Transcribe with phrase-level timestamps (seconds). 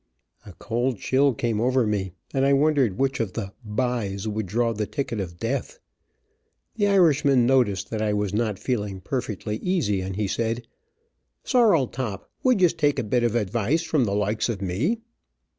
[0.47, 4.47] A cold chill came over me, and I wondered which of of the "by's" would
[4.47, 5.77] draw the ticket of death.
[6.75, 10.65] The Irishman noticed that I was not feeling perfectly easy, and he said,
[11.43, 15.01] "Sorrel top, wud yez take a bit of advice from the loikes of me?"